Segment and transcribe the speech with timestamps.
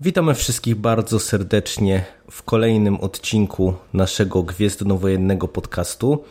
[0.00, 6.24] Witamy wszystkich bardzo serdecznie w kolejnym odcinku naszego Gwiezdnowojennego podcastu.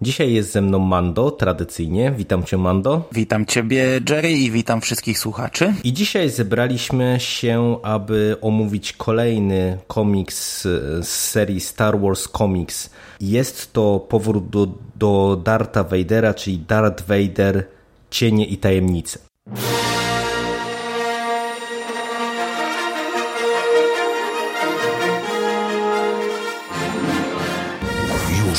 [0.00, 2.12] Dzisiaj jest ze mną Mando, tradycyjnie.
[2.16, 3.08] Witam Cię, Mando.
[3.12, 5.74] Witam Ciebie, Jerry, i witam wszystkich słuchaczy.
[5.84, 12.90] I dzisiaj zebraliśmy się, aby omówić kolejny komiks z serii Star Wars Comics.
[13.20, 17.66] Jest to powrót do, do Darta Vadera, czyli Darth Vader,
[18.10, 19.18] Cienie i Tajemnice.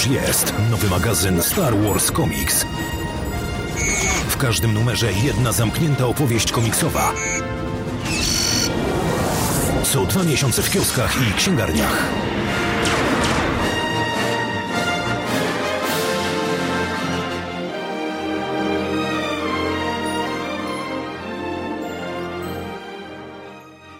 [0.03, 2.65] Już jest nowy magazyn Star Wars Comics.
[4.27, 7.13] W każdym numerze jedna zamknięta opowieść komiksowa.
[9.83, 12.09] Co dwa miesiące w kioskach i księgarniach.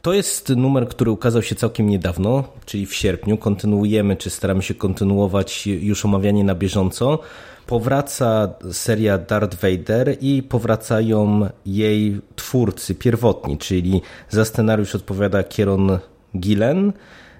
[0.04, 3.38] To jest numer, który ukazał się całkiem niedawno, czyli w sierpniu.
[3.38, 7.20] Kontynuujemy, czy staramy się kontynuować już omawianie na bieżąco.
[7.68, 16.00] Powraca seria Darth Vader i powracają jej twórcy pierwotni, czyli za scenariusz odpowiada Kieron
[16.38, 16.94] Gillen,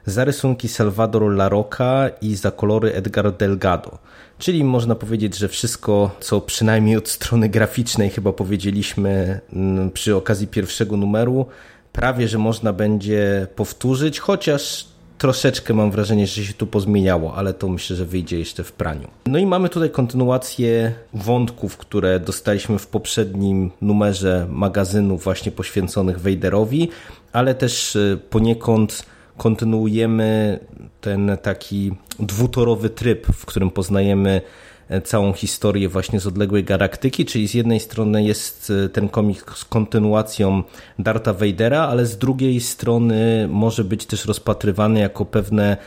[0.06, 3.98] za rysunki Salvador Larocca i za kolory Edgar Delgado.
[4.38, 10.48] Czyli można powiedzieć, że wszystko, co przynajmniej od strony graficznej chyba powiedzieliśmy mm, przy okazji
[10.48, 11.46] pierwszego numeru,
[11.94, 17.70] prawie że można będzie powtórzyć, chociaż troszeczkę mam wrażenie, że się tu pozmieniało, ale to
[17.70, 19.08] myślę, że wyjdzie jeszcze w praniu.
[19.26, 26.90] No i mamy tutaj kontynuację wątków, które dostaliśmy w poprzednim numerze magazynu właśnie poświęconych Vaderowi,
[27.34, 29.06] ale też e, poniekąd
[29.38, 30.60] kontynuujemy
[31.02, 34.42] ten taki dwutorowy tryb, w którym poznajemy
[35.04, 39.66] całą historię właśnie z odległej galaktyki, czyli z jednej strony jest e, ten komik z
[39.66, 40.64] kontynuacją
[41.00, 45.78] Darta Vadera, ale z drugiej strony może być też rozpatrywany jako pewne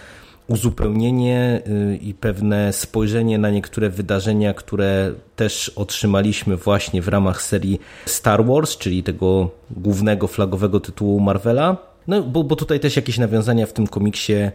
[0.48, 7.81] uzupełnienie e, i pewne spojrzenie na niektóre wydarzenia, które też otrzymaliśmy właśnie w ramach serii
[8.06, 11.76] Star Wars, czyli tego głównego flagowego tytułu Marvela.
[12.06, 14.50] No, bo, bo tutaj też jakieś nawiązania w tym komiksie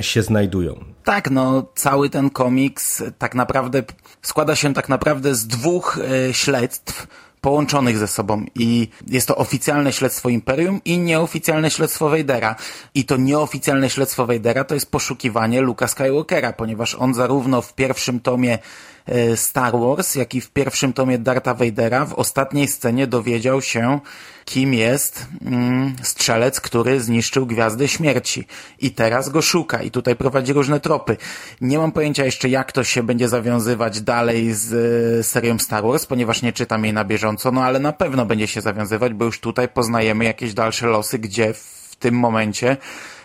[0.00, 0.84] się znajdują.
[1.04, 3.82] Tak, no cały ten komiks tak naprawdę
[4.22, 7.06] składa się tak naprawdę z dwóch e, śledztw
[7.40, 12.56] połączonych ze sobą i jest to oficjalne śledztwo Imperium i nieoficjalne śledztwo Vadera.
[12.94, 18.20] I to nieoficjalne śledztwo Vadera to jest poszukiwanie Luka Skywalkera, ponieważ on zarówno w pierwszym
[18.20, 18.58] tomie
[19.06, 24.00] e, Star Wars, jak i w pierwszym tomie Darta Vadera w ostatniej scenie dowiedział się,
[24.50, 28.46] kim jest mm, strzelec, który zniszczył Gwiazdę Śmierci.
[28.78, 31.16] I teraz go szuka i tutaj prowadzi różne tropy.
[31.60, 34.72] Nie mam pojęcia jeszcze, jak to się będzie zawiązywać dalej z
[35.20, 38.46] y, serią Star Wars, ponieważ nie czytam jej na bieżąco, no ale na pewno będzie
[38.46, 42.76] się zawiązywać, bo już tutaj poznajemy jakieś dalsze losy, gdzie w tym momencie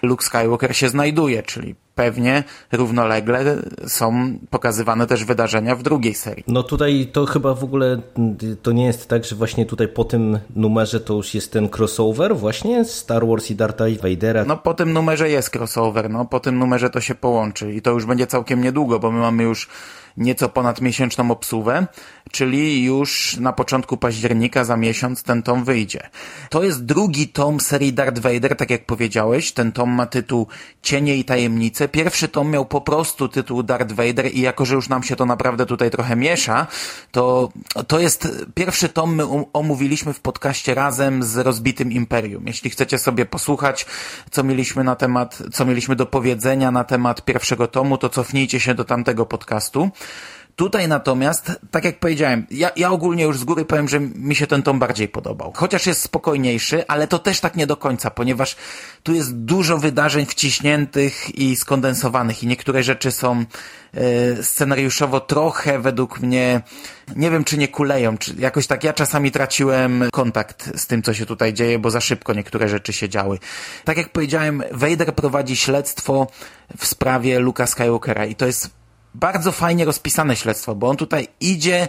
[0.02, 3.58] Luke Skywalker się znajduje, czyli pewnie równolegle
[3.88, 6.44] są pokazywane też wydarzenia w drugiej serii.
[6.48, 8.02] No tutaj to chyba w ogóle
[8.62, 12.38] to nie jest tak, że właśnie tutaj po tym numerze to już jest ten crossover
[12.38, 14.46] właśnie Star Wars i Darth Vadera.
[14.46, 17.92] No po tym numerze jest crossover, no po tym numerze to się połączy i to
[17.92, 19.70] już będzie całkiem niedługo, bo my mamy już
[20.18, 21.88] nieco ponad miesięczną obsługę,
[22.32, 26.10] czyli już na początku października za miesiąc ten tom wyjdzie.
[26.50, 29.52] To jest drugi tom serii Darth Vader, tak jak powiedziałeś.
[29.52, 30.48] Ten tom ma tytuł
[30.82, 31.85] Cienie i Tajemnice.
[31.88, 35.26] Pierwszy tom miał po prostu tytuł Darth Vader i jako, że już nam się to
[35.26, 36.68] naprawdę tutaj trochę miesza,
[37.12, 37.50] to
[37.88, 39.24] to jest pierwszy tom my
[39.54, 42.48] omówiliśmy w podcaście razem z Rozbitym Imperium.
[42.48, 43.86] Jeśli chcecie sobie posłuchać,
[44.32, 48.74] co mieliśmy na temat, co mieliśmy do powiedzenia na temat pierwszego tomu, to cofnijcie się
[48.74, 49.90] do tamtego podcastu.
[50.56, 54.48] Tutaj natomiast, tak jak powiedziałem, ja, ja ogólnie już z góry powiem, że mi się
[54.48, 55.54] ten tom bardziej podobał.
[55.56, 58.56] Chociaż jest spokojniejszy, ale to też tak nie do końca, ponieważ
[59.04, 63.46] tu jest dużo wydarzeń wciśniętych i skondensowanych i niektóre rzeczy są
[63.94, 66.62] e, scenariuszowo trochę według mnie,
[67.16, 71.14] nie wiem czy nie kuleją, czy jakoś tak ja czasami traciłem kontakt z tym, co
[71.14, 73.40] się tutaj dzieje, bo za szybko niektóre rzeczy się działy.
[73.84, 76.28] Tak jak powiedziałem, Vader prowadzi śledztwo
[76.78, 78.85] w sprawie Luka Skywalkera i to jest
[79.20, 81.88] bardzo fajnie rozpisane śledztwo, bo on tutaj idzie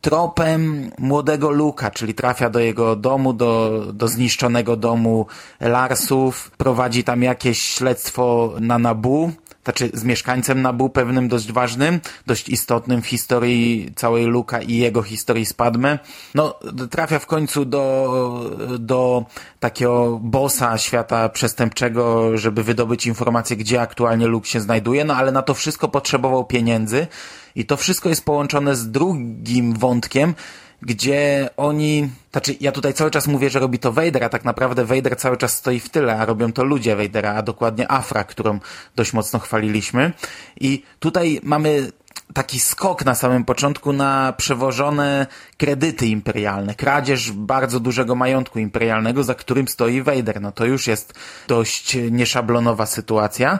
[0.00, 5.26] tropem młodego Luka, czyli trafia do jego domu, do, do zniszczonego domu
[5.60, 9.32] Larsów, prowadzi tam jakieś śledztwo na Nabu,
[9.64, 15.02] znaczy z mieszkańcem Nabu pewnym dość ważnym, dość istotnym w historii całej Luka i jego
[15.02, 15.98] historii z Padme.
[16.34, 16.58] No,
[16.90, 19.24] trafia w końcu do, do
[19.60, 25.42] takiego bossa świata przestępczego, żeby wydobyć informację, gdzie aktualnie Luke się znajduje, no ale na
[25.42, 27.06] to wszystko potrzebował pieniędzy
[27.54, 30.34] i to wszystko jest połączone z drugim wątkiem,
[30.82, 34.84] gdzie oni, znaczy ja tutaj cały czas mówię, że robi to Vader, a tak naprawdę
[34.84, 38.58] Vader cały czas stoi w tyle, a robią to ludzie Vadera, a dokładnie Afra, którą
[38.96, 40.12] dość mocno chwaliliśmy.
[40.60, 41.92] I tutaj mamy
[42.34, 49.34] taki skok na samym początku na przewożone kredyty imperialne, kradzież bardzo dużego majątku imperialnego, za
[49.34, 50.40] którym stoi Vader.
[50.40, 51.14] No to już jest
[51.48, 53.58] dość nieszablonowa sytuacja.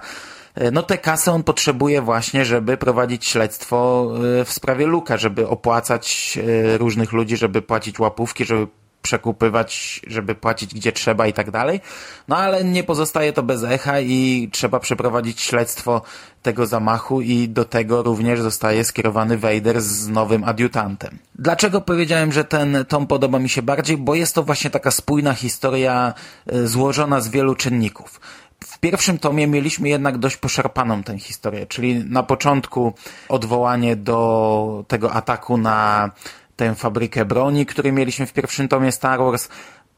[0.73, 4.11] No tę kasę on potrzebuje właśnie, żeby prowadzić śledztwo
[4.41, 6.39] e, w sprawie Luka, żeby opłacać
[6.73, 8.67] e, różnych ludzi, żeby płacić łapówki, żeby
[9.03, 11.81] przekupywać, żeby płacić gdzie trzeba i tak dalej.
[12.29, 16.03] No ale nie pozostaje to bez echa i trzeba przeprowadzić śledztwo
[16.43, 21.19] tego zamachu i do tego również zostaje skierowany Vader z nowym adiutantem.
[21.35, 23.97] Dlaczego powiedziałem, że ten tom podoba mi się bardziej?
[23.97, 26.15] Bo jest to właśnie taka spójna historia
[26.47, 28.21] e, złożona z wielu czynników.
[28.65, 32.95] W pierwszym tomie mieliśmy jednak dość poszarpaną tę historię, czyli na początku
[33.29, 36.11] odwołanie do tego ataku na
[36.57, 39.49] tę fabrykę broni, który mieliśmy w pierwszym tomie Star Wars.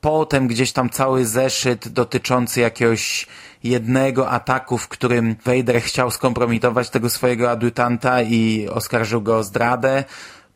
[0.01, 3.27] Potem gdzieś tam cały zeszyt dotyczący jakiegoś
[3.65, 10.05] jednego ataku, w którym Vader chciał skompromitować tego swojego adiutanta i oskarżył go o zdradę.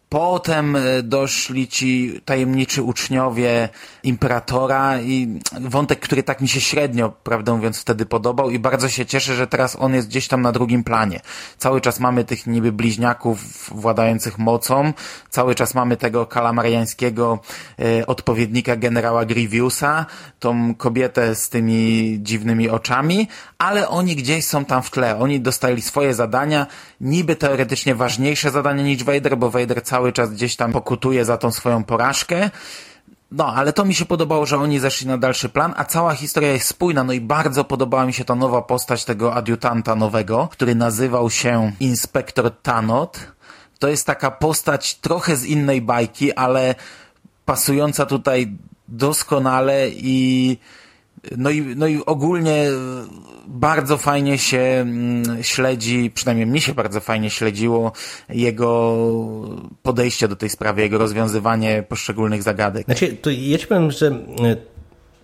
[0.08, 3.68] Potem e, doszli ci tajemniczy uczniowie
[4.02, 9.06] imperatora i wątek, który tak mi się średnio, prawdę mówiąc, wtedy podobał i bardzo się
[9.06, 11.20] cieszę, że teraz on jest gdzieś tam na drugim planie.
[11.58, 13.38] Cały czas mamy tych niby bliźniaków
[13.70, 14.92] władających mocą,
[15.30, 17.38] cały czas mamy tego kalamariańskiego
[17.78, 20.06] e, odpowiednika generała Grievousa,
[20.40, 23.28] tą kobietę z tymi dziwnymi oczami,
[23.58, 25.18] ale oni gdzieś są tam w tle.
[25.18, 26.66] Oni dostali swoje zadania,
[27.00, 31.50] niby teoretycznie ważniejsze zadania niż Vader, bo Vader cały czas gdzieś tam pokutuje za tą
[31.50, 32.50] swoją porażkę.
[33.32, 36.52] No, ale to mi się podobało, że oni zeszli na dalszy plan, a cała historia
[36.52, 40.74] jest spójna, no i bardzo podobała mi się ta nowa postać tego adiutanta nowego, który
[40.74, 43.18] nazywał się Inspektor Tanot.
[43.78, 46.74] To jest taka postać trochę z innej bajki, ale
[47.44, 48.56] pasująca tutaj
[48.88, 50.58] doskonale i
[51.36, 52.68] no i, no i ogólnie
[53.46, 57.92] bardzo fajnie się mm, śledzi, przynajmniej mnie się bardzo fajnie śledziło
[58.28, 58.96] jego
[59.82, 62.84] podejście do tej sprawy, jego rozwiązywanie poszczególnych zagadek.
[62.84, 64.56] Znaczy, to ja ci powiem, że e,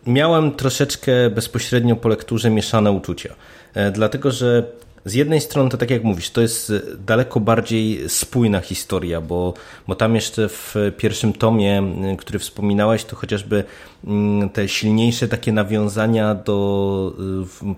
[0.07, 3.35] miałem troszeczkę bezpośrednio po lekturze mieszane uczucia.
[3.75, 4.73] E, dlatego, że
[5.05, 6.73] z jednej strony to tak jak mówisz, to jest
[7.07, 9.55] daleko bardziej spójna historia, bo,
[9.87, 11.83] bo tam jeszcze w pierwszym tomie,
[12.19, 13.65] który wspominałeś, to chociażby
[14.07, 17.17] mm, te silniejsze takie nawiązania do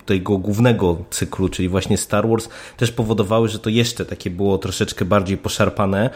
[0.05, 5.05] tego głównego cyklu, czyli właśnie Star Wars, też powodowały, że to jeszcze takie było troszeczkę
[5.05, 6.09] bardziej poszarpane.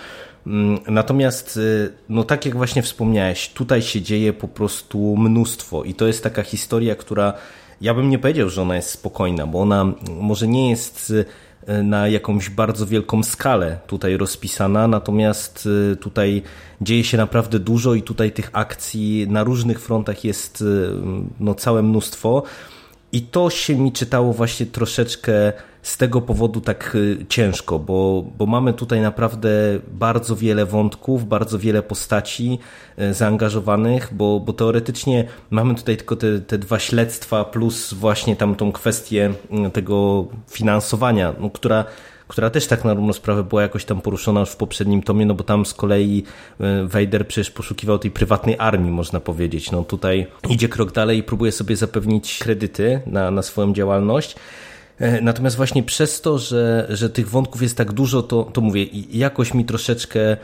[0.48, 5.94] Mm, natomiast, y, no tak jak właśnie wspomniałeś, tutaj się dzieje po prostu mnóstwo i
[5.94, 7.34] to jest taka historia, która
[7.82, 11.14] ja bym nie powiedział, że ona jest spokojna, bo ona może nie jest
[11.68, 16.42] e, na jakąś bardzo wielką skalę tutaj rozpisana, natomiast e, tutaj
[16.82, 20.66] dzieje się naprawdę dużo i tutaj tych akcji na różnych frontach jest e,
[21.40, 22.44] no, całe mnóstwo.
[23.12, 25.54] I to się mi czytało właśnie troszeczkę
[25.90, 29.50] z tego powodu tak y, ciężko, bo, bo mamy tutaj naprawdę
[29.92, 32.60] bardzo wiele wątków, bardzo wiele postaci
[33.00, 38.56] y, zaangażowanych, bo, bo teoretycznie mamy tutaj tylko te, te dwa śledztwa plus właśnie tam
[38.56, 39.34] tą kwestię
[39.68, 41.86] y, tego finansowania, no, która
[42.28, 45.34] która też tak na równą sprawę była jakoś tam poruszona już w poprzednim tomie, no
[45.34, 46.24] bo tam z kolei
[46.84, 49.72] Vader przecież poszukiwał tej prywatnej armii, można powiedzieć.
[49.72, 54.36] No tutaj idzie krok dalej i próbuje sobie zapewnić kredyty na, na swoją działalność.
[55.00, 58.86] E, natomiast właśnie przez to, że, że tych wątków jest tak dużo, to, to mówię,
[59.12, 60.38] jakoś mi troszeczkę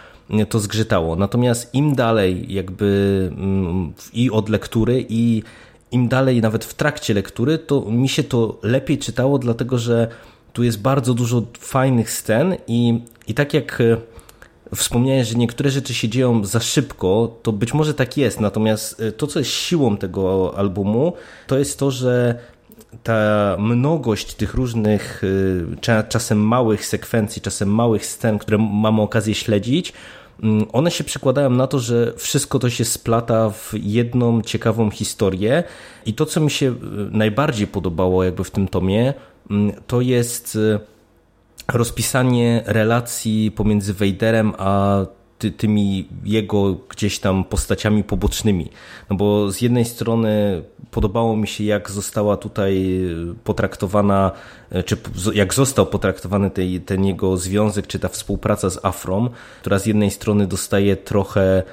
[0.49, 1.15] to zgrzytało.
[1.15, 5.43] Natomiast im dalej jakby mm, i od lektury i
[5.91, 10.07] im dalej nawet w trakcie lektury, to mi się to lepiej czytało, dlatego że
[10.53, 13.97] tu jest bardzo dużo fajnych scen i, i tak jak e,
[14.75, 19.11] wspomniałeś, że niektóre rzeczy się dzieją za szybko, to być może tak jest, natomiast e,
[19.11, 21.13] to, co jest siłą tego albumu,
[21.47, 22.39] to jest to, że
[23.03, 25.65] ta mnogość tych różnych, y,
[26.09, 29.93] czasem małych sekwencji, czasem małych scen, które mamy okazję śledzić,
[30.43, 35.63] mm, one się przekładają na to, że wszystko to się splata w jedną ciekawą historię.
[36.05, 36.75] I to, co mi się y,
[37.11, 39.13] najbardziej podobało jakby w tym tomie,
[39.49, 40.79] mm, to jest y,
[41.73, 45.05] rozpisanie relacji pomiędzy Vaderem a
[45.45, 48.69] ty, tymi jego gdzieś tam postaciami pobocznymi.
[49.09, 50.61] No bo z jednej strony
[50.91, 53.01] podobało mi się, jak została tutaj
[53.43, 54.31] potraktowana,
[54.85, 54.97] czy
[55.33, 59.29] jak został potraktowany tej, ten jego związek, czy ta współpraca z Afrom,
[59.61, 61.63] która z jednej strony dostaje trochę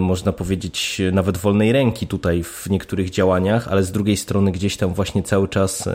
[0.00, 4.94] można powiedzieć, nawet wolnej ręki tutaj w niektórych działaniach, ale z drugiej strony gdzieś tam
[4.94, 5.88] właśnie cały czas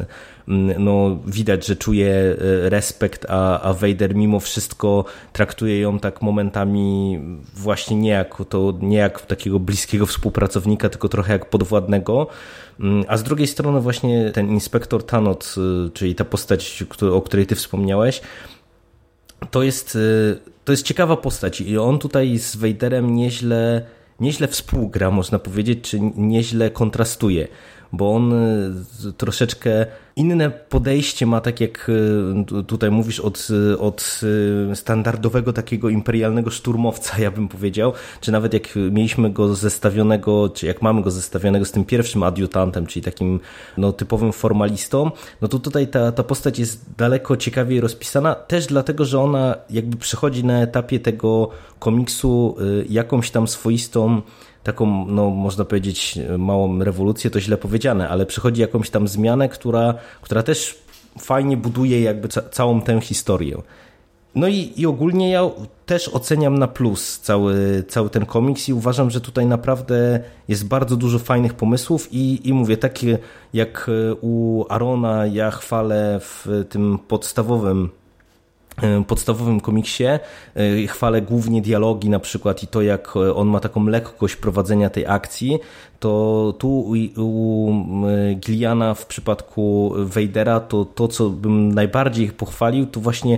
[0.77, 7.19] no, widać, że czuje respekt, a, a Vader mimo wszystko traktuje ją tak momentami
[7.55, 12.27] właśnie nie jak, to, nie jak takiego bliskiego współpracownika, tylko trochę jak podwładnego.
[13.07, 15.55] A z drugiej strony właśnie ten inspektor Tanot,
[15.93, 18.21] czyli ta postać, o której ty wspomniałeś,
[19.51, 23.85] to jest, y, to jest ciekawa postać i on tutaj z Vaderem nieźle,
[24.19, 27.47] nieźle współgra, można powiedzieć, czy nieźle kontrastuje,
[27.91, 29.85] bo on y, troszeczkę
[30.15, 31.91] inne podejście ma, tak jak
[32.59, 33.47] e, tutaj mówisz, od,
[33.79, 34.21] od
[34.71, 40.65] e, standardowego takiego imperialnego szturmowca, ja bym powiedział, czy nawet jak mieliśmy go zestawionego, czy
[40.65, 43.39] jak mamy go zestawionego z tym pierwszym adiutantem, czyli takim
[43.77, 49.05] no, typowym formalistą, no to tutaj ta, ta postać jest daleko ciekawiej rozpisana, też dlatego,
[49.05, 52.55] że ona jakby przechodzi na etapie tego komiksu
[52.89, 54.21] jakąś tam swoistą
[54.63, 59.93] taką, no można powiedzieć, małą rewolucję, to źle powiedziane, ale przychodzi jakąś tam zmianę, która,
[60.21, 60.83] która też
[61.19, 63.61] fajnie buduje jakby ca całą tę historię.
[64.35, 65.49] No i, i ogólnie ja
[65.85, 70.95] też oceniam na plus cały, cały ten komiks i uważam, że tutaj naprawdę jest bardzo
[70.95, 73.17] dużo fajnych pomysłów i, i mówię, takie
[73.53, 73.89] jak
[74.21, 78.02] u Arona ja chwalę w tym podstawowym E,
[79.07, 80.03] podstawowym komiksie.
[80.03, 80.19] E,
[80.87, 85.59] chwalę głównie dialogi na przykład i to, jak on ma taką lekkość prowadzenia tej akcji,
[85.99, 87.73] to tu u, u
[88.35, 93.37] Gilliana w przypadku Vadera to to, co bym najbardziej pochwalił, to właśnie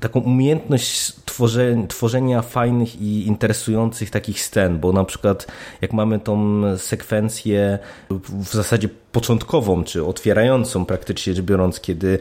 [0.00, 5.46] taką umiejętność tworzenia, tworzenia fajnych i interesujących takich scen, bo na przykład
[5.80, 7.78] jak mamy tą sekwencję
[8.10, 12.18] w zasadzie początkową, czy otwierającą praktycznie rzecz biorąc, kiedy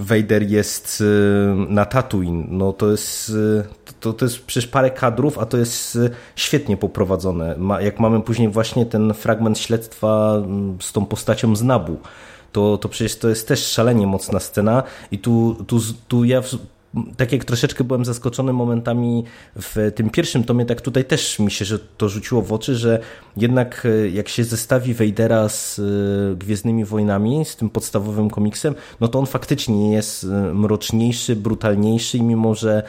[0.00, 1.04] Vader jest y,
[1.68, 3.64] na Tatooine, no to jest, y,
[4.00, 7.56] to, to jest przecież parę kadrów, a to jest y, świetnie poprowadzone.
[7.80, 11.96] Jak mamy później właśnie ten fragment śledztwa mm, z tą postacią z Nabu,
[12.52, 16.42] to, to przecież to jest też szalenie mocna scena i tu, tu, tu ja
[17.16, 19.24] tak jak troszeczkę byłem zaskoczony momentami
[19.56, 23.00] w tym pierwszym tomie, tak tutaj też mi się że to rzuciło w oczy, że
[23.36, 25.82] jednak e, jak się zestawi Vadera z e,
[26.36, 32.22] Gwiezdnymi Wojnami, z tym podstawowym komiksem, no to on faktycznie jest e, mroczniejszy, brutalniejszy i
[32.22, 32.82] mimo, że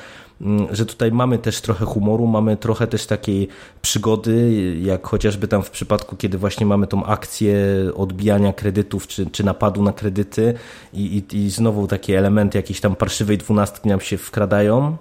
[0.71, 3.47] że tutaj mamy też trochę humoru, mamy trochę też takiej
[3.81, 7.55] przygody, jak chociażby tam w przypadku, kiedy właśnie mamy tą akcję
[7.95, 10.53] odbijania kredytów, czy, czy napadu na kredyty
[10.93, 14.97] i, i, i znowu takie elementy jakiejś tam parszywej dwunastki nam się wkradają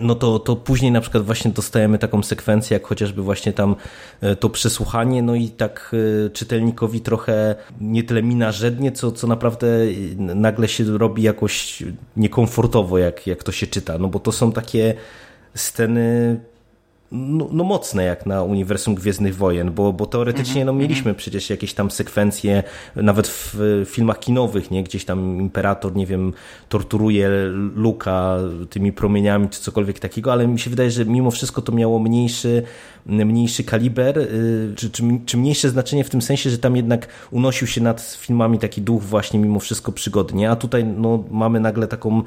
[0.00, 3.76] no to, to później na przykład właśnie dostajemy taką sekwencję, jak chociażby właśnie tam
[4.20, 5.94] e, to przesłuchanie, no i tak
[6.26, 9.66] e, czytelnikowi trochę nie tyle mina żednie, co, co naprawdę
[10.16, 11.82] nagle się robi jakoś
[12.16, 14.94] niekomfortowo, jak, jak to się czyta, no bo to są takie
[15.54, 16.40] sceny
[17.12, 21.16] no, no, mocne jak na uniwersum Gwiezdnych Wojen, bo, bo teoretycznie no, mhm, mieliśmy mhm.
[21.16, 22.62] przecież jakieś tam sekwencje,
[22.96, 24.82] nawet w filmach kinowych, nie?
[24.82, 26.32] gdzieś tam Imperator, nie wiem,
[26.68, 27.30] torturuje
[27.74, 28.36] Luka
[28.70, 32.62] tymi promieniami czy cokolwiek takiego, ale mi się wydaje, że mimo wszystko to miało mniejszy,
[33.06, 37.66] mniejszy kaliber, y, czy, czy, czy mniejsze znaczenie w tym sensie, że tam jednak unosił
[37.66, 42.22] się nad filmami taki duch właśnie mimo wszystko przygodnie, a tutaj no, mamy nagle taką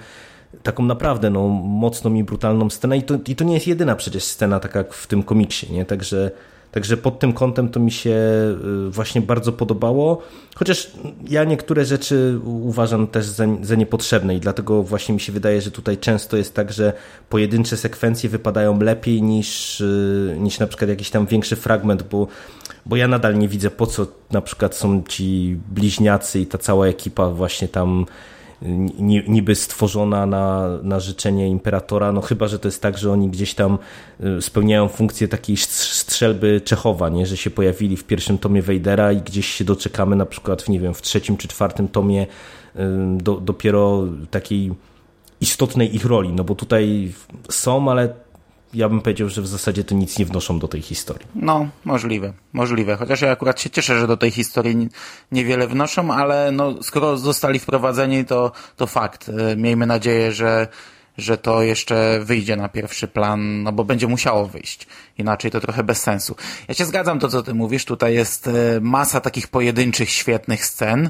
[0.64, 4.24] taką naprawdę no, mocną i brutalną scenę i to, i to nie jest jedyna przecież
[4.24, 5.86] scena taka jak w tym komiksie, nie?
[5.86, 6.32] Także,
[6.72, 8.16] także pod tym kątem to mi się
[8.88, 10.22] y, właśnie bardzo podobało,
[10.56, 10.92] chociaż
[11.30, 15.72] ja niektóre rzeczy uważam też za, za niepotrzebne i dlatego właśnie mi się wydaje, że
[15.72, 16.94] tutaj często jest tak, że
[17.30, 22.28] pojedyncze sekwencje wypadają lepiej niż, y, niż na przykład jakiś tam większy fragment, bo
[22.86, 26.88] bo ja nadal nie widzę po co na przykład są ci bliźniacy i ta cała
[26.88, 28.06] ekipa właśnie tam
[29.28, 33.54] niby stworzona na, na życzenie imperatora, no chyba, że to jest tak, że oni gdzieś
[33.54, 33.78] tam
[34.38, 37.26] y, spełniają funkcję takiej strzelby Czechowa, nie?
[37.26, 40.94] że się pojawili w pierwszym tomie Wejdera i gdzieś się doczekamy na przykład nie wiem,
[40.94, 42.80] w trzecim czy czwartym tomie y,
[43.18, 44.72] do, dopiero takiej
[45.42, 47.14] istotnej ich roli, no bo tutaj
[47.50, 48.14] są, ale
[48.74, 51.28] ja bym powiedział, że w zasadzie to nic nie wnoszą do tej historii.
[51.36, 52.96] No, możliwe, możliwe.
[52.96, 54.90] Chociaż ja akurat się cieszę, że do tej historii
[55.32, 59.30] niewiele wnoszą, ale no, skoro zostali wprowadzeni, to, to fakt.
[59.30, 60.68] E, miejmy nadzieję, że
[61.18, 64.88] że to jeszcze wyjdzie na pierwszy plan, no bo będzie musiało wyjść.
[65.18, 66.36] Inaczej to trochę bez sensu.
[66.68, 67.86] Ja się zgadzam to, co ty mówisz.
[67.86, 68.52] Tutaj jest e,
[68.82, 71.10] masa takich pojedynczych, świetnych scen.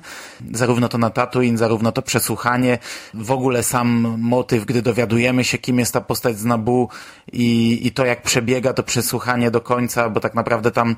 [0.51, 2.79] Zarówno to na Tatooine, zarówno to przesłuchanie,
[3.13, 6.89] w ogóle sam motyw, gdy dowiadujemy się, kim jest ta postać z Nabu
[7.33, 10.95] i, i to, jak przebiega to przesłuchanie do końca, bo tak naprawdę tam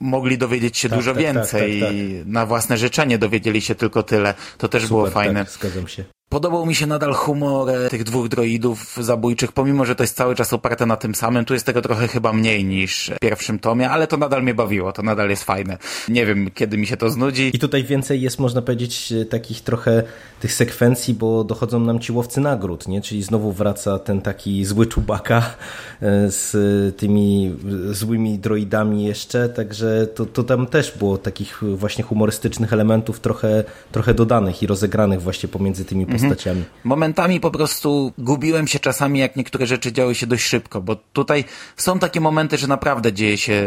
[0.00, 1.80] mogli dowiedzieć się tak, dużo tak, tak więcej.
[1.80, 1.96] Tak, tak,
[2.26, 4.34] na własne życzenie dowiedzieli się tylko tyle.
[4.58, 5.46] To też Super, było fajne.
[5.48, 6.04] zgadzam się.
[6.32, 10.34] Podobał mi się nadal humor e, tych dwóch droidów zabójczych, pomimo, że to jest cały
[10.34, 11.44] czas oparte na tym samym.
[11.44, 14.92] Tu jest tego trochę chyba mniej niż w pierwszym tomie, ale to nadal mnie bawiło,
[14.92, 15.78] to nadal jest fajne.
[16.08, 17.50] Nie wiem, kiedy mi się to znudzi.
[17.54, 20.02] I tutaj więcej jest, można powiedzieć, takich trochę
[20.40, 23.00] tych sekwencji, bo dochodzą nam ci łowcy nagród, nie?
[23.00, 27.56] Czyli znowu wraca ten taki zły czubaka e, z tymi
[27.90, 34.14] złymi droidami jeszcze, także to, to tam też było takich właśnie humorystycznych elementów trochę, trochę
[34.14, 36.64] dodanych i rozegranych właśnie pomiędzy tymi postaciami postaciami.
[36.84, 41.44] Momentami po prostu gubiłem się czasami, jak niektóre rzeczy działy się dość szybko, bo tutaj
[41.76, 43.62] są takie momenty, że naprawdę dzieje się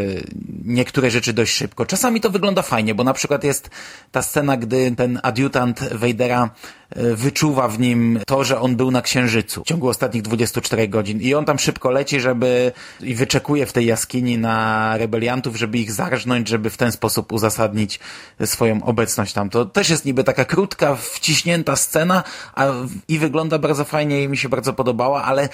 [0.64, 1.86] niektóre rzeczy dość szybko.
[1.86, 3.70] Czasami to wygląda fajnie, bo na przykład jest
[4.12, 6.50] ta scena, gdy ten adiutant Vadera
[6.90, 11.20] e, wyczuwa w nim to, że on był na Księżycu w ciągu ostatnich 24 godzin
[11.20, 15.92] i on tam szybko leci, żeby i wyczekuje w tej jaskini na rebeliantów, żeby ich
[15.92, 18.00] zarżnąć, żeby w ten sposób uzasadnić
[18.44, 19.50] swoją obecność tam.
[19.50, 22.22] To też jest niby taka krótka, wciśnięta scena,
[22.54, 22.66] a,
[23.08, 25.48] i wygląda bardzo fajnie i mi się bardzo podobała, ale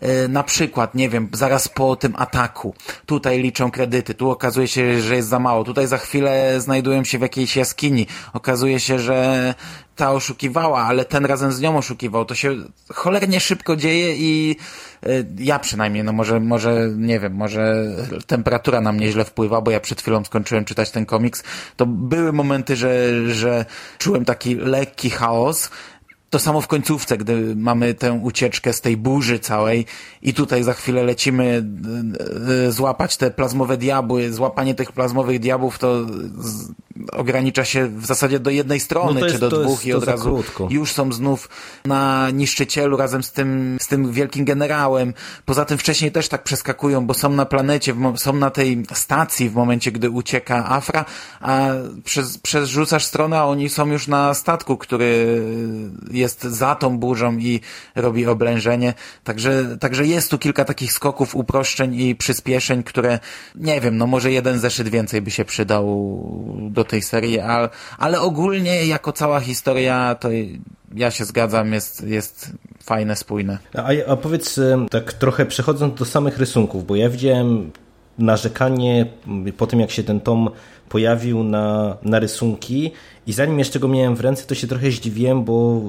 [0.00, 2.74] e, na przykład, nie wiem, zaraz po tym ataku,
[3.06, 7.18] tutaj liczą kredyty, tu okazuje się, że jest za mało, tutaj za chwilę znajdują się
[7.18, 9.54] w jakiejś jaskini, okazuje się, że
[9.96, 12.24] ta oszukiwała, ale ten razem z nią oszukiwał.
[12.24, 12.56] To się
[12.94, 14.56] cholernie szybko dzieje i
[15.02, 17.84] e, ja przynajmniej, no może, może, nie wiem, może
[18.26, 21.42] temperatura na mnie źle wpływa, bo ja przed chwilą skończyłem czytać ten komiks.
[21.76, 23.64] To były momenty, że, że
[23.98, 25.70] czułem taki lekki chaos,
[26.36, 29.86] to samo w końcówce, gdy mamy tę ucieczkę z tej burzy całej
[30.22, 31.64] i tutaj za chwilę lecimy
[32.60, 34.32] e, e, złapać te plazmowe diabły.
[34.32, 36.06] Złapanie tych plazmowych diabłów to
[37.12, 40.04] ogranicza się w zasadzie do jednej strony, no jest, czy do dwóch jest, i od
[40.04, 40.68] razu krótko.
[40.70, 41.48] już są znów
[41.84, 45.14] na niszczycielu razem z tym, z tym wielkim generałem.
[45.44, 49.54] Poza tym wcześniej też tak przeskakują, bo są na planecie, są na tej stacji w
[49.54, 51.04] momencie, gdy ucieka Afra,
[51.40, 51.68] a
[52.04, 55.42] przez, przez rzucasz stronę, a oni są już na statku, który
[56.10, 57.60] jest za tą burzą i
[57.94, 58.94] robi oblężenie.
[59.24, 63.18] Także, także jest tu kilka takich skoków, uproszczeń i przyspieszeń, które
[63.54, 65.86] nie wiem, no może jeden zeszyt więcej by się przydał
[66.70, 67.68] do tej serii, ale,
[67.98, 70.28] ale ogólnie jako cała historia to
[70.94, 72.52] ja się zgadzam, jest, jest
[72.82, 73.58] fajne, spójne.
[73.74, 77.72] A, a powiedz tak trochę przechodząc do samych rysunków, bo ja widziałem
[78.18, 79.06] narzekanie
[79.56, 80.50] po tym, jak się ten tom
[80.88, 82.92] pojawił na, na rysunki
[83.26, 85.80] i zanim jeszcze go miałem w ręce, to się trochę zdziwiłem, bo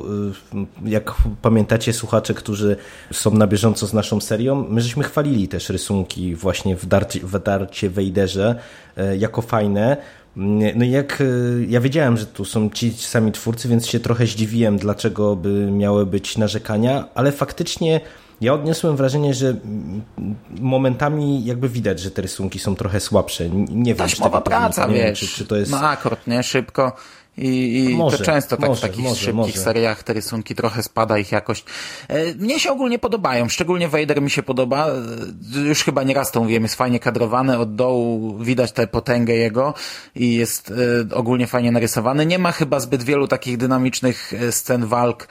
[0.86, 2.76] y, jak pamiętacie słuchacze, którzy
[3.12, 7.40] są na bieżąco z naszą serią, my żeśmy chwalili też rysunki właśnie w Darcie, w
[7.44, 8.56] Darcie Wejderze
[8.98, 9.98] y, jako fajne.
[10.76, 14.26] No i jak y, ja wiedziałem, że tu są ci sami twórcy, więc się trochę
[14.26, 18.02] zdziwiłem, dlaczego by miały być narzekania, ale faktycznie
[18.42, 19.56] ja odniosłem wrażenie, że
[20.60, 23.50] momentami jakby widać, że te rysunki są trochę słabsze.
[23.50, 25.04] Nie wiem, Taśmowa praca, wiesz.
[25.04, 25.72] Wiem, czy, czy to jest...
[25.72, 26.44] No akord, nie?
[26.44, 26.92] Szybko
[27.38, 30.84] i, i może, to często tak może, w takich może, szybkich seriach te rysunki trochę
[30.84, 31.66] spada ich jakość.
[32.08, 34.88] E, mnie się ogólnie podobają, szczególnie Vader mi się podoba.
[35.56, 39.74] E, już chyba nieraz to mówiłem, jest fajnie kadrowany, od dołu widać tę potęgę jego
[40.16, 40.74] i jest
[41.12, 42.26] e, ogólnie fajnie narysowany.
[42.26, 45.28] Nie ma chyba zbyt wielu takich dynamicznych scen walk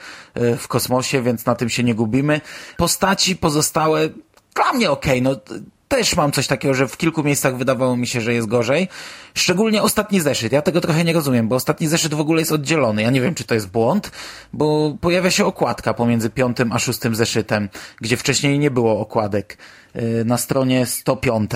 [0.57, 2.41] w kosmosie, więc na tym się nie gubimy.
[2.77, 4.09] Postaci pozostałe
[4.55, 8.07] dla mnie okej, okay, no też mam coś takiego, że w kilku miejscach wydawało mi
[8.07, 8.87] się, że jest gorzej.
[9.33, 10.51] Szczególnie ostatni zeszyt.
[10.51, 13.01] Ja tego trochę nie rozumiem, bo ostatni zeszyt w ogóle jest oddzielony.
[13.01, 14.11] Ja nie wiem, czy to jest błąd,
[14.53, 17.69] bo pojawia się okładka pomiędzy piątym a szóstym zeszytem,
[18.01, 19.57] gdzie wcześniej nie było okładek
[19.95, 21.51] y, na stronie 105.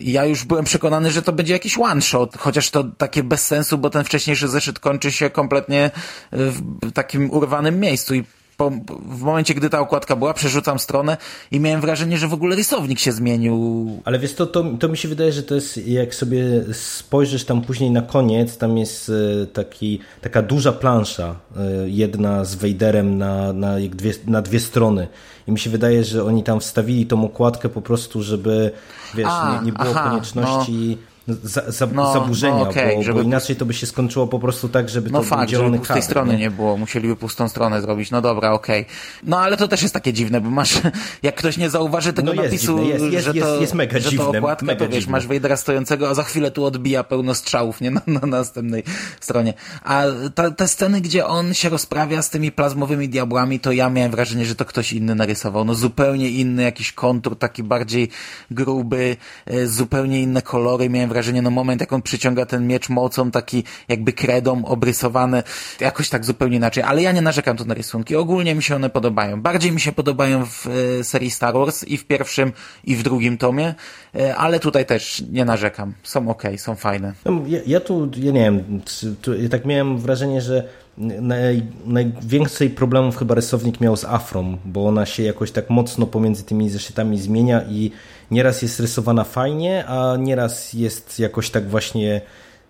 [0.00, 3.46] I ja już byłem przekonany, że to będzie jakiś one shot, chociaż to takie bez
[3.46, 5.90] sensu, bo ten wcześniejszy zeszyt kończy się kompletnie
[6.32, 8.24] w takim urwanym miejscu i
[8.58, 8.70] po,
[9.02, 11.16] w momencie, gdy ta okładka była, przerzucam stronę
[11.50, 13.86] i miałem wrażenie, że w ogóle rysownik się zmienił.
[14.04, 17.62] Ale wiesz, to, to, to mi się wydaje, że to jest, jak sobie spojrzysz tam
[17.62, 23.52] później na koniec, tam jest e, taki, taka duża plansza, e, jedna z Wejderem na,
[23.52, 25.08] na, dwie, na dwie strony.
[25.46, 28.70] I mi się wydaje, że oni tam wstawili tą okładkę po prostu, żeby,
[29.14, 30.98] wiesz, A, nie, nie było aha, konieczności...
[31.00, 33.20] No za, za, no, zaburzenia, no okay, bo, żeby...
[33.20, 35.78] bo, inaczej to by się skończyło po prostu tak, żeby no to fakt, był żeby
[35.78, 36.38] pustej strony nie?
[36.38, 38.82] nie było, musieliby pustą stronę zrobić, no dobra, okej.
[38.82, 38.94] Okay.
[39.22, 40.80] No ale to też jest takie dziwne, bo masz,
[41.22, 44.30] jak ktoś nie zauważy tego no napisu, jest, jest, że, to, jest, mega że to
[44.30, 45.12] okładka, mega to wiesz, dziwne.
[45.12, 48.82] masz Wejdera stojącego, a za chwilę tu odbija pełno strzałów, nie, na, na następnej
[49.20, 49.54] stronie.
[49.84, 50.02] A
[50.34, 54.44] ta, te sceny, gdzie on się rozprawia z tymi plazmowymi diabłami, to ja miałem wrażenie,
[54.44, 58.08] że to ktoś inny narysował, no zupełnie inny jakiś kontur, taki bardziej
[58.50, 62.88] gruby, e, zupełnie inne kolory, miałem wrażenie, wrażenie, no moment jak on przyciąga ten miecz
[62.88, 65.42] mocą, taki jakby kredą obrysowane,
[65.80, 68.16] jakoś tak zupełnie inaczej, ale ja nie narzekam tu na rysunki.
[68.16, 69.42] Ogólnie mi się one podobają.
[69.42, 72.52] Bardziej mi się podobają w e, serii Star Wars i w pierwszym
[72.84, 73.74] i w drugim tomie,
[74.14, 75.92] e, ale tutaj też nie narzekam.
[76.02, 77.12] Są ok, są fajne.
[77.24, 78.80] No, ja, ja, tu, ja nie wiem,
[79.22, 85.06] tu, tak miałem wrażenie, że naj, najwięcej problemów chyba rysownik miał z Afrą, bo ona
[85.06, 87.90] się jakoś tak mocno pomiędzy tymi zeszytami zmienia i
[88.30, 92.20] nieraz jest rysowana fajnie, a nieraz jest jakoś tak właśnie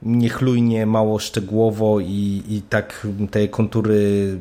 [0.03, 4.39] niechlujnie, mało szczegółowo i, i tak te kontury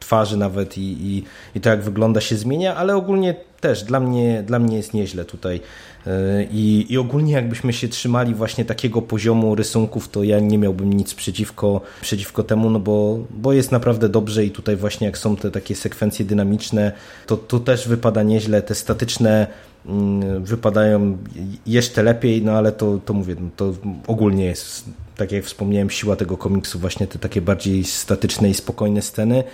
[0.00, 4.42] twarzy nawet i, i, i to jak wygląda się zmienia, ale ogólnie też dla mnie,
[4.46, 5.60] dla mnie jest nieźle tutaj.
[6.06, 10.92] E, I, I ogólnie jakbyśmy się trzymali właśnie takiego poziomu rysunków, to ja nie miałbym
[10.92, 15.36] nic przeciwko, przeciwko temu, no bo, bo jest naprawdę dobrze i tutaj właśnie jak są
[15.36, 16.92] te takie sekwencje dynamiczne,
[17.26, 18.62] to, to też wypada nieźle.
[18.62, 19.46] Te statyczne
[19.86, 21.18] mm, wypadają
[21.66, 23.74] jeszcze lepiej, no ale to, to mówię, no to
[24.06, 24.84] ogólnie jest,
[25.16, 29.44] tak jak wspomniałem, siła tego komiksu, właśnie te takie bardziej statyczne i spokojne sceny,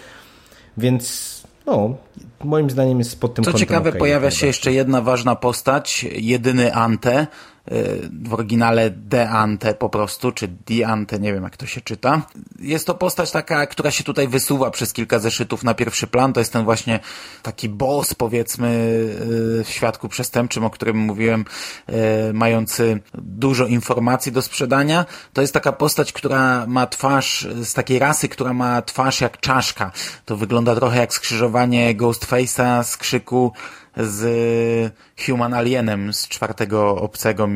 [0.77, 1.97] więc no,
[2.45, 7.27] moim zdaniem jest pod tym Co ciekawe, pojawia się jeszcze jedna ważna postać, jedyny Ante,
[8.23, 12.23] w oryginale De Ante po prostu, czy Di Ante, nie wiem jak to się czyta.
[12.59, 16.33] Jest to postać taka, która się tutaj wysuwa przez kilka zeszytów na pierwszy plan.
[16.33, 17.01] To jest ten właśnie
[17.43, 18.69] taki boss, powiedzmy,
[19.61, 21.45] y, w świadku przestępczym, o którym mówiłem,
[21.89, 25.07] y, mający dużo informacji do sprzedania.
[25.33, 29.93] To jest taka postać, która ma twarz, z takiej rasy, która ma twarz jak czaszka.
[30.25, 31.95] To wygląda trochę jak skrzyżowanie
[32.27, 33.53] Ghostface'a z krzyku
[33.97, 34.93] z
[35.27, 37.49] Human Alienem z czwartego obcego,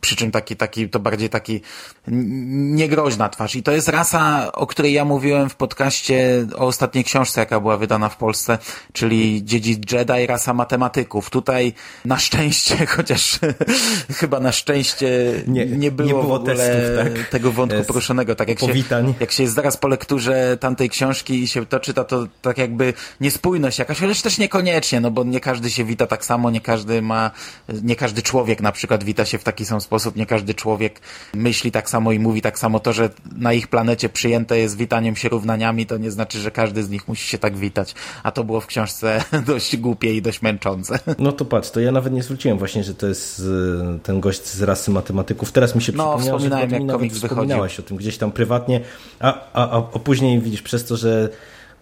[0.00, 1.60] przy czym taki, taki, to bardziej taki
[2.08, 3.56] niegroźna twarz.
[3.56, 7.76] I to jest rasa, o której ja mówiłem w podcaście o ostatniej książce, jaka była
[7.76, 8.58] wydana w Polsce,
[8.92, 11.30] czyli Dziedzic Jedi, rasa matematyków.
[11.30, 11.72] Tutaj
[12.04, 13.38] na szczęście, chociaż
[14.20, 15.08] chyba na szczęście
[15.46, 17.28] nie, nie, było, nie było w ogóle testów, tak?
[17.28, 18.34] tego wątku jest poruszonego.
[18.34, 19.06] Tak jak powitań.
[19.06, 22.58] się, jak się jest zaraz po lekturze tamtej książki i się to czyta, to tak
[22.58, 26.60] jakby niespójność jakaś, chociaż też niekoniecznie, no bo nie każdy się wita tak samo, nie
[26.60, 27.30] każdy ma,
[27.82, 31.00] nie każdy człowiek na przykład wita się w taki sam sposób, nie każdy człowiek
[31.34, 32.80] myśli tak samo i mówi tak samo.
[32.80, 36.82] To, że na ich planecie przyjęte jest witaniem się równaniami, to nie znaczy, że każdy
[36.82, 37.94] z nich musi się tak witać.
[38.22, 40.98] A to było w książce dość głupie i dość męczące.
[41.18, 43.42] No to patrz, to ja nawet nie zwróciłem właśnie, że to jest
[44.02, 45.52] ten gość z rasy matematyków.
[45.52, 48.80] Teraz mi się no, przypomniało, że jak komiks wspominałaś o tym gdzieś tam prywatnie,
[49.20, 51.28] a, a, a, a później widzisz, przez to, że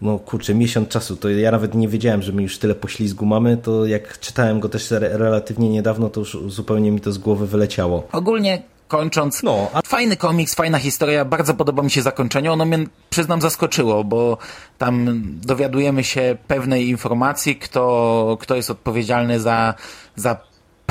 [0.02, 3.56] no kurczę, miesiąc czasu, to ja nawet nie wiedziałem, że my już tyle poślizgu mamy,
[3.56, 7.46] to jak czytałem go też re relatywnie niedawno, to już zupełnie mi to z głowy
[7.46, 8.09] wyleciało.
[8.12, 9.82] Ogólnie kończąc, no, a...
[9.87, 14.38] fajny komiks, fajna historia, bardzo podoba mi się zakończenie, ono mnie, przyznam, zaskoczyło, bo
[14.78, 19.74] tam dowiadujemy się pewnej informacji, kto, kto jest odpowiedzialny za,
[20.16, 20.37] za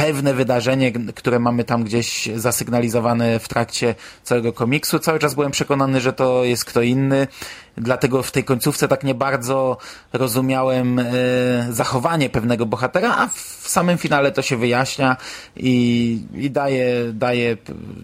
[0.05, 4.99] pewne wydarzenie, które mamy tam gdzieś zasygnalizowane w trakcie całego komiksu.
[4.99, 7.27] Cały czas byłem przekonany, że to jest kto inny,
[7.77, 9.77] dlatego w tej końcówce tak nie bardzo
[10.13, 11.03] rozumiałem e,
[11.69, 15.17] zachowanie pewnego bohatera, a w samym finale to się wyjaśnia
[15.55, 17.57] i, i daje, daje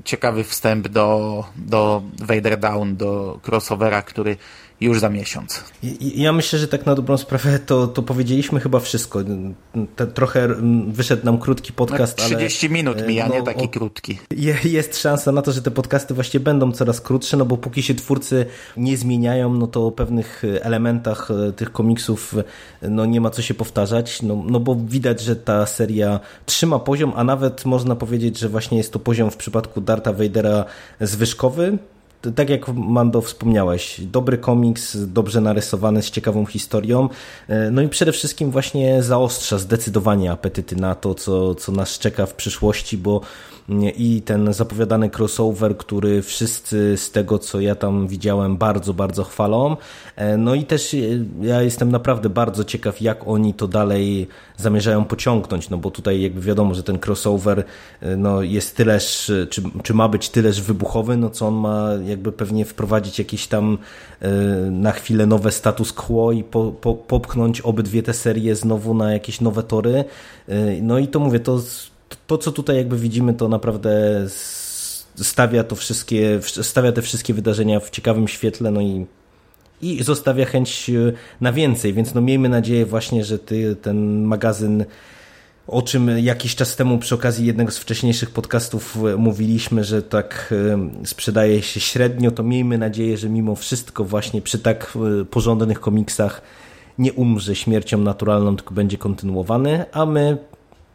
[0.03, 4.37] ciekawy wstęp do, do Vader Down, do crossovera, który
[4.81, 5.63] już za miesiąc.
[6.01, 9.19] Ja myślę, że tak na dobrą sprawę to, to powiedzieliśmy chyba wszystko.
[9.95, 10.47] Te, trochę
[10.87, 14.19] wyszedł nam krótki podcast, no, 30 ale, minut mija, no, nie taki krótki.
[14.63, 17.95] Jest szansa na to, że te podcasty właśnie będą coraz krótsze, no bo póki się
[17.95, 18.45] twórcy
[18.77, 22.35] nie zmieniają, no to o pewnych elementach e, tych komiksów
[22.81, 27.13] no nie ma co się powtarzać, no, no bo widać, że ta seria trzyma poziom,
[27.15, 30.65] a nawet można powiedzieć, że właśnie jest to poziom w przypadku Darta Vadera
[30.99, 31.77] zwyżkowy,
[32.35, 37.09] tak jak Mando wspomniałeś, dobry komiks, dobrze narysowany, z ciekawą historią,
[37.47, 42.25] e, no i przede wszystkim właśnie zaostrza zdecydowanie apetyty na to, co, co nas czeka
[42.25, 43.21] w przyszłości, bo
[43.97, 49.77] i ten zapowiadany crossover, który wszyscy z tego, co ja tam widziałem, bardzo, bardzo chwalą.
[50.15, 50.97] E, no i też e,
[51.41, 56.41] ja jestem naprawdę bardzo ciekaw, jak oni to dalej zamierzają pociągnąć, no bo tutaj jakby
[56.41, 57.63] wiadomo, że ten crossover
[58.17, 62.65] no jest tyleż, czy, czy ma być tyleż wybuchowy, no co on ma jakby pewnie
[62.65, 63.77] wprowadzić jakieś tam
[64.71, 69.41] na chwilę nowe status quo i po, po, popchnąć obydwie te serie znowu na jakieś
[69.41, 70.05] nowe tory.
[70.81, 71.59] No i to mówię, to
[72.27, 74.25] to, co tutaj jakby widzimy, to naprawdę
[75.15, 79.05] stawia to wszystkie, stawia te wszystkie wydarzenia w ciekawym świetle, no i
[79.81, 84.85] i zostawia chęć e, na więcej, więc no miejmy nadzieję właśnie, że ty, ten magazyn,
[85.67, 90.53] o czym jakiś czas temu przy okazji jednego z wcześniejszych podcastów e, mówiliśmy, że tak
[91.03, 94.93] e, sprzedaje się średnio, to miejmy nadzieję, że mimo wszystko właśnie przy tak
[95.29, 96.41] porządnych komiksach
[96.97, 100.37] nie umrze śmiercią naturalną, tylko będzie kontynuowany, a my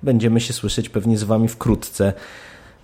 [0.03, 2.13] będziemy się słyszeć pewnie z Wami wkrótce.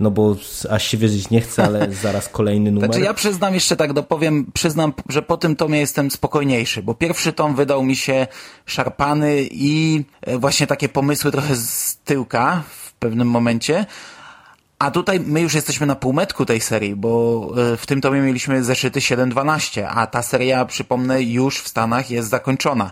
[0.01, 0.37] No bo
[0.71, 2.91] aż się wierzyć nie chcę, ale zaraz kolejny numer.
[2.91, 7.33] Znaczy ja przyznam jeszcze tak, dopowiem, przyznam, że po tym tomie jestem spokojniejszy, bo pierwszy
[7.33, 8.27] tom wydał mi się
[8.67, 13.87] szarpany i e, właśnie takie pomysły trochę z tyłka w pewnym momencie,
[14.83, 18.65] a tutaj my już jesteśmy na półmetku tej serii, bo e, w tym tomie mieliśmy
[18.65, 22.91] zeszyty 7-12, a ta seria, przypomnę, już w Stanach jest zakończona.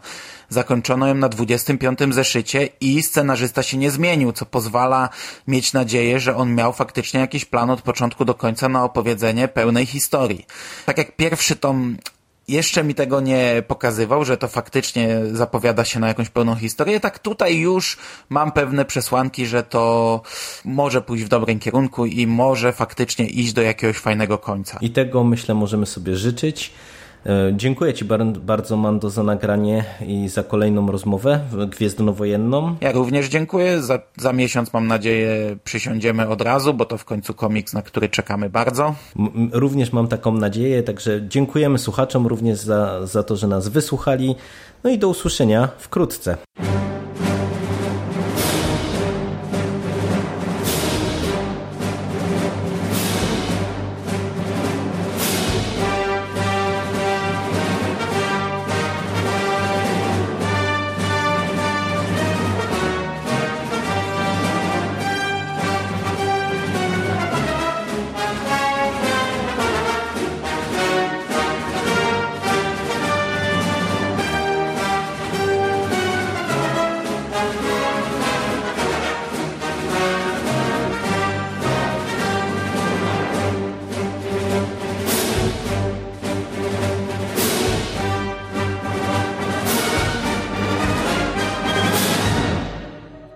[0.49, 5.09] Zakończono ją na 25 zeszycie i scenarzysta się nie zmienił, co pozwala
[5.47, 9.87] mieć nadzieję, że on miał faktycznie jakiś plan od początku do końca na opowiedzenie pełnej
[9.87, 10.47] historii.
[10.87, 11.97] Tak jak pierwszy tom
[12.51, 17.19] jeszcze mi tego nie pokazywał, że to faktycznie zapowiada się na jakąś pełną historię, tak
[17.19, 20.23] tutaj już mam pewne przesłanki, że to
[20.65, 24.79] może pójść w dobrym kierunku i może faktycznie iść do jakiegoś fajnego końca.
[24.81, 26.73] I tego myślę możemy sobie życzyć.
[27.27, 28.05] E, dziękuję Ci
[28.43, 32.77] bardzo, Mando, za nagranie i za kolejną rozmowę gwiezdnowojenną.
[32.81, 33.83] Ja również dziękuję.
[33.83, 38.09] Za, za miesiąc, mam nadzieję, przysiądziemy od razu, bo to w końcu komiks, na który
[38.09, 38.95] czekamy bardzo.
[39.53, 44.37] Również mam taką nadzieję, także dziękujemy słuchaczom również za, za to, że nas wysłuchali.
[44.85, 46.37] No i do usłyszenia wkrótce.